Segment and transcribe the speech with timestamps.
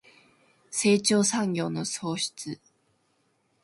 [0.71, 2.59] 成長産業の創出